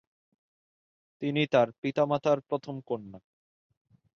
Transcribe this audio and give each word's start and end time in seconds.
তিনি 1.21 1.41
তার 1.53 1.67
পিতামাতার 1.81 2.37
প্রথম 2.41 2.75
কন্যা। 2.81 3.19